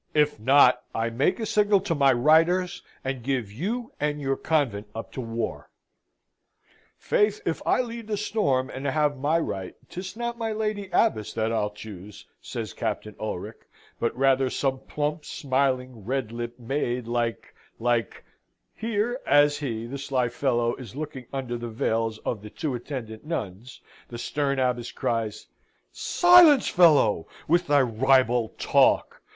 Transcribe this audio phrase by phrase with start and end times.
[0.15, 4.87] "If not, I make a signal to my Reiters, and give you and your convent
[4.95, 5.69] up to war."
[6.97, 11.33] "Faith, if I lead the storm, and have my right, 'tis not my Lady Abbess
[11.33, 13.67] that I'll choose," says Captain Ulric,
[13.99, 18.23] "but rather some plump, smiling, red lipped maid like like"
[18.73, 23.23] Here, as he, the sly fellow, is looking under the veils of the two attendant
[23.23, 25.45] nuns, the stern Abbess cries,
[25.91, 29.21] "Silence, fellow, with thy ribald talk!